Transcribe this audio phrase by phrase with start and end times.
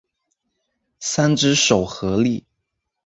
[0.99, 2.43] 三只手合力。